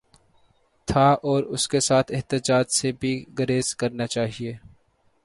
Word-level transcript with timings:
تھا 0.87 1.03
اور 1.23 1.43
اس 1.43 1.67
کے 1.67 1.79
ساتھ 1.79 2.11
احتجاج 2.11 2.65
سے 2.71 2.91
بھی 2.91 3.13
گریز 3.39 3.75
کرنا 3.75 4.07
چاہیے۔ 4.07 4.53